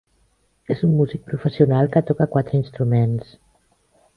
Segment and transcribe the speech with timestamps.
[0.75, 3.33] És un músic professional, que toca quatre instruments.